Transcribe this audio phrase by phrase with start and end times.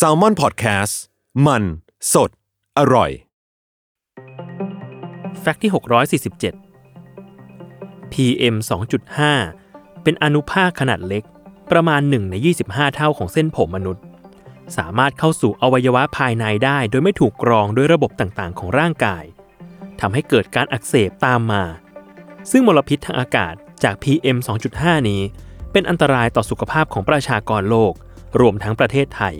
[0.06, 0.94] a l ม o n PODCAST
[1.46, 1.62] มัน
[2.12, 2.30] สด
[2.78, 3.10] อร่อย
[5.40, 5.70] แฟกต์ที่
[7.32, 8.54] 647 PM
[9.30, 11.22] 2.5 เป็นอนุภาคขนาดเล็ก
[11.70, 12.34] ประมาณ 1 ใน
[12.66, 14.04] 25 เท่าของเส้นผมมนุษย์
[14.76, 19.24] สามารถเข้าสู่อวัยวะภายในได้โดยไม่ถูกกรองด้วยระบบต่างๆ ของร่างกาย
[20.00, 21.64] ทำให้เกิดการอักเสบตามมา
[22.50, 23.54] ซึ่งมลพิษทางอากาศ
[23.84, 24.36] จาก PM
[24.72, 25.22] 2.5 นี้
[25.72, 27.94] เป็นอันตรายต่อสุขภาพของประชากรโลก
[28.40, 29.34] รวมทั้งประเทศไทย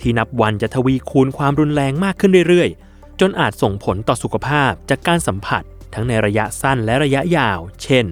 [0.00, 5.62] ที่นับวันจะทวีคูณความรุนแรงมากขึ้นเรื่อยๆ จนอาจส่งผลต่อสุขภาพจากการสัมผัส
[5.94, 8.06] ทั้งในระยะสั้นและระยะยาว เช่น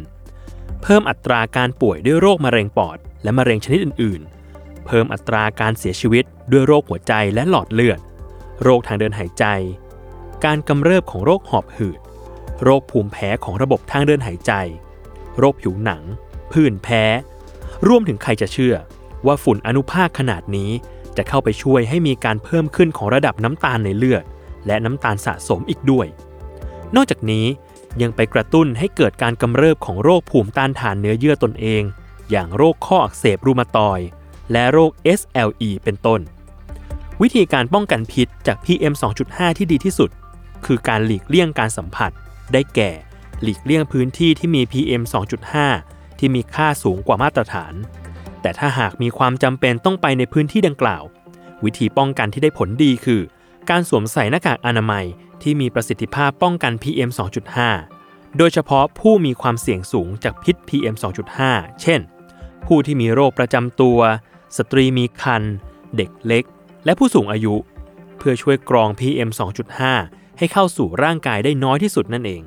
[0.83, 8.01] เพิ่มอัตราการป่วยด้วยโรคมะเร็งปอด และมะเร็งชนิดอื่นๆ เพิ่มอัตราการเสียชีวิตด้วยโรคหัวใจและหลอดเลือด
[8.63, 9.45] โรคทางเดินหายใจ
[10.45, 12.01] การกำเริบของโรคหอบหืด
[12.63, 14.53] โรคภูมิแพ้ของระบบทางเดินหายใจ
[15.39, 16.03] โรคผิวหนัง
[16.53, 17.03] ผื่นแพ้
[17.89, 18.75] รวมถึงใครจะเชื่อ
[19.27, 20.71] ว่าฝุ่นอนุภาคขนาดนี้
[21.17, 24.25] จะเข้าไปช่วยให้มีการเพิ่มขึ้นของระดับน้ำตาลในเลือด
[24.67, 26.07] และน้ำตาลสะสมอีกด้วย
[26.95, 27.47] นอกจากนี้
[28.03, 31.83] ยังไปกระตุ้นให้เกิดการกำเริบของโรคภูมิต้านทานเนื้อเยื่อตนเอง
[32.31, 34.01] อย่างโรคข้ออักเสบรูมาตอย
[34.53, 36.21] และโรค SLE เป็นต้น
[37.23, 38.95] วิธีการป้องกันพิษจาก PM
[39.27, 40.11] 2.5 ที่ดีที่สุด
[40.65, 42.11] คือการหลีกเลี่ยงการสัมผัส
[42.53, 42.91] ได้แก่
[43.43, 45.03] หลีกเลี่ยงพื้นที่ที่มี PM
[45.61, 47.75] 2.5 ที่มีค่าสูงกว่ามาตรฐาน
[48.43, 51.03] แต่ถ้าหากมีความจำเป็นต้องไปในพื้นที่ดังกล่าว
[51.65, 53.21] วิธีป้องกันที่ได้ผลดีคือ
[53.71, 55.05] การสวมใส่หน้ากากอนามัย
[55.43, 57.11] ที่มีประสิทธิภาพป้องกัน PM
[57.73, 60.95] 2.5 โดยเฉพาะผู้มีความเสี่ยงสูงจากพิษ PM
[61.39, 62.01] 2.5 เช่น
[62.67, 63.99] ผู้ที่มีโรคประจำตัว
[64.57, 65.55] สตรีมีครรภ์
[65.97, 66.45] เด็กเล็ก
[66.85, 67.55] และผู้สูงอายุ
[68.19, 69.31] เพื่อช่วยกรอง PM
[69.85, 72.43] 2.5 ให้เข้าสู่ร่างกายได้น้อยที่สุดนั่นเอง